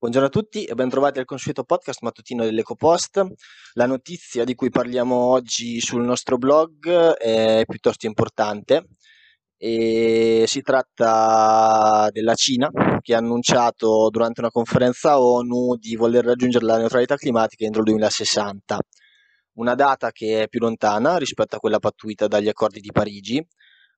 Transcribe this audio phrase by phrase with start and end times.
[0.00, 3.20] Buongiorno a tutti e bentrovati al consueto podcast mattutino dell'EcoPost.
[3.72, 8.90] La notizia di cui parliamo oggi sul nostro blog è piuttosto importante
[9.56, 16.64] e si tratta della Cina che ha annunciato durante una conferenza ONU di voler raggiungere
[16.64, 18.78] la neutralità climatica entro il 2060,
[19.54, 23.44] una data che è più lontana rispetto a quella pattuita dagli accordi di Parigi,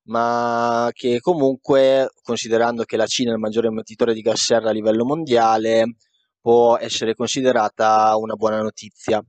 [0.05, 4.73] ma che comunque, considerando che la Cina è il maggiore emettitore di gas serra a
[4.73, 5.96] livello mondiale,
[6.41, 9.22] può essere considerata una buona notizia,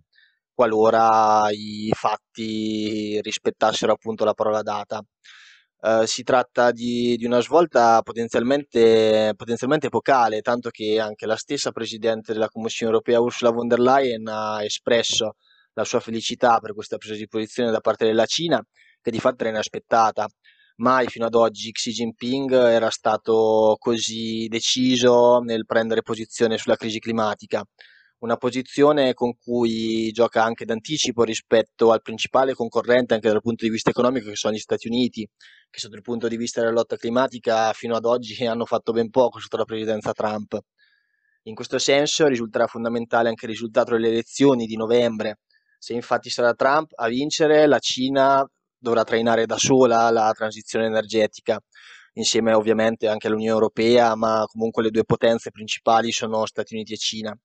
[0.54, 5.02] qualora i fatti rispettassero appunto la parola data.
[5.84, 11.72] Uh, si tratta di, di una svolta potenzialmente, potenzialmente, epocale, tanto che anche la stessa
[11.72, 15.34] Presidente della Commissione europea Ursula von der Leyen ha espresso
[15.74, 18.64] la sua felicità per questa presa di posizione da parte della Cina,
[19.02, 20.28] che di fatto era inaspettata
[20.78, 27.00] mai fino ad oggi Xi Jinping era stato così deciso nel prendere posizione sulla crisi
[27.00, 27.64] climatica,
[28.20, 33.72] una posizione con cui gioca anche d'anticipo rispetto al principale concorrente anche dal punto di
[33.72, 35.28] vista economico che sono gli Stati Uniti,
[35.70, 39.10] che sotto il punto di vista della lotta climatica fino ad oggi hanno fatto ben
[39.10, 40.60] poco sotto la presidenza Trump.
[41.44, 45.40] In questo senso risulterà fondamentale anche il risultato delle elezioni di novembre.
[45.80, 48.48] Se infatti sarà Trump a vincere, la Cina
[48.82, 51.60] dovrà trainare da sola la transizione energetica,
[52.14, 56.98] insieme ovviamente anche all'Unione Europea, ma comunque le due potenze principali sono Stati Uniti e
[56.98, 57.38] Cina.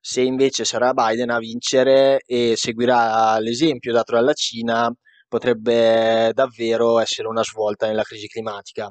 [0.00, 4.90] Se invece sarà Biden a vincere e seguirà l'esempio dato dalla Cina,
[5.26, 8.90] potrebbe davvero essere una svolta nella crisi climatica.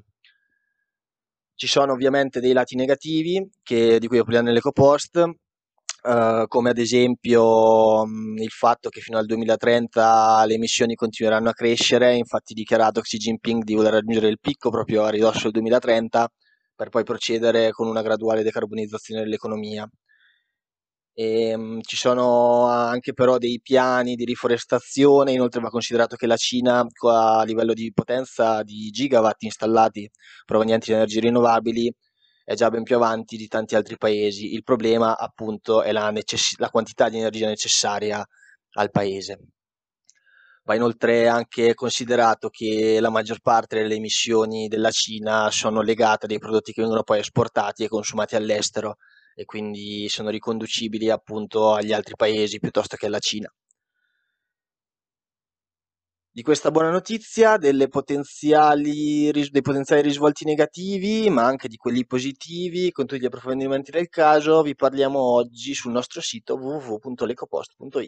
[1.56, 5.24] Ci sono ovviamente dei lati negativi che, di cui parliamo nell'EcoPost,
[6.08, 11.54] Uh, come ad esempio um, il fatto che fino al 2030 le emissioni continueranno a
[11.54, 16.30] crescere, infatti dichiarato Xi Jinping di voler raggiungere il picco proprio a ridosso del 2030
[16.76, 19.86] per poi procedere con una graduale decarbonizzazione dell'economia.
[21.14, 26.38] E, um, ci sono anche però dei piani di riforestazione, inoltre va considerato che la
[26.38, 30.10] Cina a livello di potenza di gigawatt installati
[30.46, 31.94] provenienti da energie rinnovabili
[32.48, 34.54] è già ben più avanti di tanti altri paesi.
[34.54, 38.26] Il problema, appunto, è la, necess- la quantità di energia necessaria
[38.76, 39.40] al paese.
[40.64, 46.30] Va inoltre anche considerato che la maggior parte delle emissioni della Cina sono legate a
[46.30, 48.96] dei prodotti che vengono poi esportati e consumati all'estero
[49.36, 53.52] e quindi sono riconducibili appunto agli altri paesi piuttosto che alla Cina
[56.38, 57.58] di questa buona notizia,
[57.90, 64.08] potenziali, dei potenziali risvolti negativi, ma anche di quelli positivi, con tutti gli approfondimenti del
[64.08, 68.06] caso, vi parliamo oggi sul nostro sito www.lecopost.it.